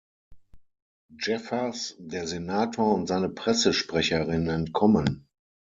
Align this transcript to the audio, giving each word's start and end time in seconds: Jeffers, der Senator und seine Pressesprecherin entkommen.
Jeffers, 1.15 1.95
der 1.99 2.25
Senator 2.25 2.91
und 2.95 3.05
seine 3.05 3.29
Pressesprecherin 3.29 4.47
entkommen. 4.49 5.27